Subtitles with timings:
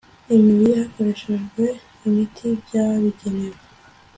[0.35, 1.63] imibiri hakoreshejwe
[2.05, 3.59] imiti byabigenewe